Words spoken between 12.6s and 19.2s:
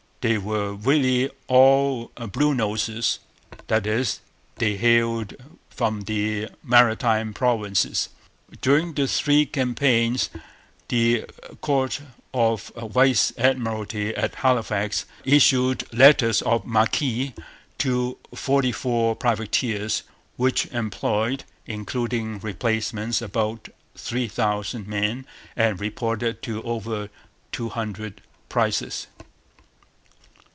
Vice Admiralty at Halifax issued letters of marque to forty four